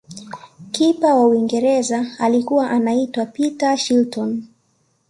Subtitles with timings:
[0.71, 4.43] kipa wa uingereza alikuwa anaitwa peter shilton